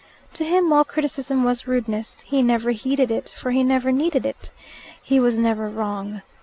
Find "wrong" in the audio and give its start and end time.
5.69-6.23